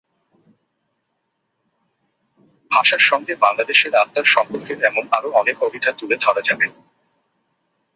ভাষার 2.71 3.01
সঙ্গে 3.01 3.33
বাংলাদেশের 3.45 3.93
আত্মার 3.95 4.27
সম্পর্কের 4.27 4.77
এমন 4.89 5.03
আরও 5.11 5.29
অনেক 5.41 5.57
অভিধা 5.67 5.91
তুলে 5.99 6.15
ধরা 6.17 6.41
যাবে। 6.47 6.67